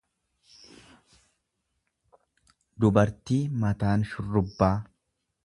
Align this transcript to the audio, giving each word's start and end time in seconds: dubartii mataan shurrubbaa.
dubartii 2.85 3.41
mataan 3.67 4.09
shurrubbaa. 4.13 4.73